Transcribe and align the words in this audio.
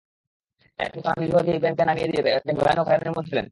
এরপর 0.79 0.99
তাঁরা 1.05 1.19
নিরীহ 1.21 1.37
দেখে 1.39 1.57
ইব্রাহিমকে 1.57 1.83
নামিয়ে 1.85 2.09
দিয়ে 2.09 2.21
তাঁকে 2.37 2.51
ভয়াবহ 2.59 2.85
হয়রানির 2.87 3.15
মধ্যে 3.17 3.31
ফেলেন। 3.31 3.47